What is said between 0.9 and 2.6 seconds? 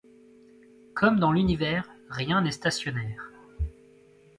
Comme dans l’univers rien n’est